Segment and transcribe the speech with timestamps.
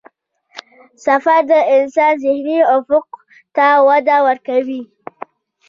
[1.05, 3.07] سفر د انسان ذهني افق
[3.55, 4.81] ته وده ورکوي.